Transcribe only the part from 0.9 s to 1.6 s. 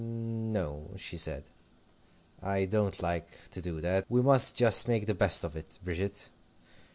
she said;